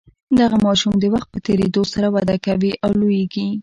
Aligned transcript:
دغه 0.39 0.57
ماشوم 0.65 0.93
د 0.99 1.05
وخت 1.13 1.27
په 1.33 1.39
تیریدو 1.45 1.83
سره 1.93 2.07
وده 2.15 2.35
کوي 2.45 2.71
او 2.85 2.91
لوییږي. 2.99 3.45